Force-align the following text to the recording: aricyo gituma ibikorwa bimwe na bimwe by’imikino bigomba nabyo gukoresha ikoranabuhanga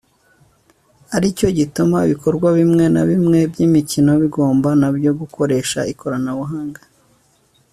aricyo 1.15 1.47
gituma 1.57 1.97
ibikorwa 2.05 2.47
bimwe 2.57 2.85
na 2.93 3.01
bimwe 3.09 3.39
by’imikino 3.51 4.11
bigomba 4.21 4.69
nabyo 4.81 5.11
gukoresha 5.19 5.79
ikoranabuhanga 5.93 6.81